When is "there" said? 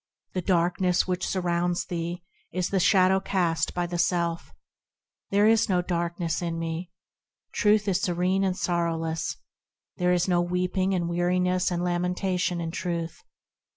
5.29-5.45, 9.97-10.11